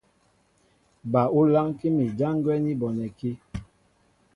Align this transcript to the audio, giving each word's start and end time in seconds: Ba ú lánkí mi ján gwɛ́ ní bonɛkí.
Ba 1.11 1.21
ú 1.37 1.41
lánkí 1.53 1.87
mi 1.95 2.03
ján 2.19 2.35
gwɛ́ 2.43 2.57
ní 2.63 2.71
bonɛkí. 2.79 3.29